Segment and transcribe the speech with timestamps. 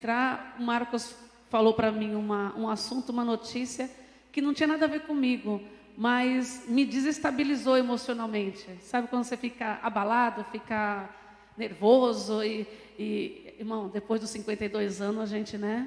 [0.00, 1.14] entrar, o Marcos
[1.50, 3.90] falou para mim uma, um assunto, uma notícia
[4.32, 5.60] que não tinha nada a ver comigo,
[5.94, 8.66] mas me desestabilizou emocionalmente.
[8.80, 11.06] Sabe quando você fica abalado, fica
[11.54, 12.66] nervoso e,
[12.98, 15.86] e irmão, depois dos 52 anos a gente, né,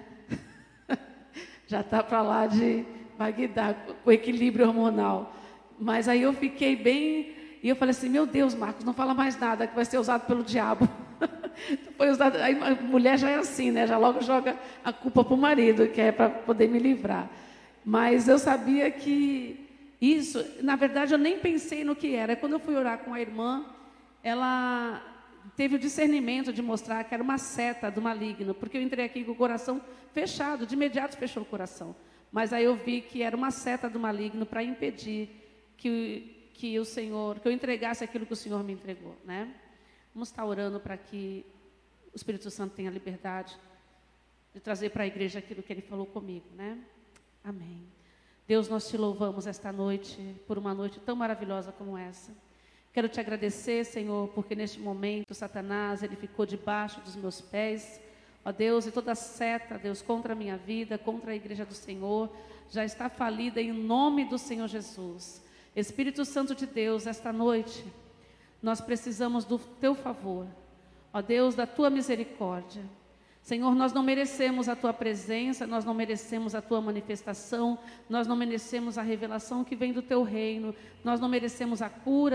[1.65, 2.85] já está para lá de
[3.17, 3.73] Bagdá,
[4.03, 5.35] com equilíbrio hormonal.
[5.79, 7.33] Mas aí eu fiquei bem,
[7.63, 10.27] e eu falei assim, meu Deus, Marcos, não fala mais nada que vai ser usado
[10.27, 10.87] pelo diabo.
[12.03, 13.87] Foi usado, aí a mulher já é assim, né?
[13.87, 17.29] Já logo joga a culpa para o marido, que é para poder me livrar.
[17.85, 19.65] Mas eu sabia que
[20.01, 22.35] isso, na verdade, eu nem pensei no que era.
[22.35, 23.65] Quando eu fui orar com a irmã,
[24.21, 25.01] ela
[25.55, 29.23] teve o discernimento de mostrar que era uma seta do maligno, porque eu entrei aqui
[29.23, 31.95] com o coração fechado, de imediato fechou o coração.
[32.33, 35.29] Mas aí eu vi que era uma seta do maligno para impedir
[35.77, 39.47] que, que o Senhor, que eu entregasse aquilo que o Senhor me entregou, né?
[40.13, 41.45] Vamos estar orando para que
[42.13, 43.57] o Espírito Santo tenha liberdade
[44.53, 46.77] de trazer para a igreja aquilo que ele falou comigo, né?
[47.43, 47.83] Amém.
[48.47, 52.31] Deus, nós te louvamos esta noite por uma noite tão maravilhosa como essa.
[52.93, 57.99] Quero te agradecer, Senhor, porque neste momento Satanás ele ficou debaixo dos meus pés.
[58.45, 62.29] Ó Deus, e toda seta, Deus, contra a minha vida, contra a igreja do Senhor,
[62.69, 65.41] já está falida em nome do Senhor Jesus.
[65.75, 67.83] Espírito Santo de Deus, esta noite
[68.61, 70.47] nós precisamos do teu favor,
[71.13, 72.83] ó Deus, da tua misericórdia.
[73.43, 77.77] Senhor, nós não merecemos a tua presença, nós não merecemos a tua manifestação,
[78.09, 82.31] nós não merecemos a revelação que vem do teu reino, nós não merecemos a cura,